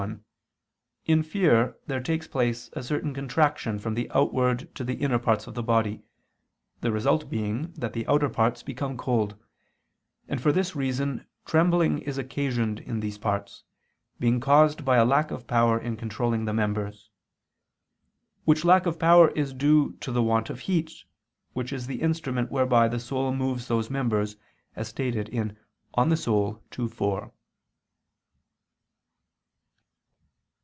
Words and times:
1), 0.01 0.25
in 1.05 1.21
fear 1.23 1.77
there 1.85 2.01
takes 2.01 2.27
place 2.27 2.71
a 2.73 2.81
certain 2.81 3.13
contraction 3.13 3.77
from 3.77 3.93
the 3.93 4.09
outward 4.15 4.73
to 4.73 4.83
the 4.83 4.95
inner 4.95 5.19
parts 5.19 5.45
of 5.45 5.53
the 5.53 5.61
body, 5.61 6.01
the 6.79 6.91
result 6.91 7.29
being 7.29 7.71
that 7.73 7.93
the 7.93 8.07
outer 8.07 8.27
parts 8.29 8.63
become 8.63 8.97
cold; 8.97 9.35
and 10.27 10.41
for 10.41 10.51
this 10.51 10.75
reason 10.75 11.27
trembling 11.45 11.99
is 11.99 12.17
occasioned 12.17 12.79
in 12.79 12.99
these 12.99 13.19
parts, 13.19 13.63
being 14.19 14.39
caused 14.39 14.83
by 14.83 14.97
a 14.97 15.05
lack 15.05 15.29
of 15.29 15.45
power 15.45 15.77
in 15.77 15.95
controlling 15.95 16.45
the 16.45 16.53
members: 16.53 17.11
which 18.43 18.65
lack 18.65 18.87
of 18.87 18.97
power 18.97 19.27
is 19.31 19.53
due 19.53 19.93
to 19.99 20.11
the 20.11 20.23
want 20.23 20.49
of 20.49 20.61
heat, 20.61 21.03
which 21.53 21.71
is 21.71 21.85
the 21.85 22.01
instrument 22.01 22.49
whereby 22.49 22.87
the 22.87 22.99
soul 22.99 23.31
moves 23.31 23.67
those 23.67 23.91
members, 23.91 24.35
as 24.75 24.87
stated 24.87 25.29
in 25.29 25.49
De 25.95 25.99
Anima 25.99 26.15
ii, 26.79 26.87
4. 26.87 27.31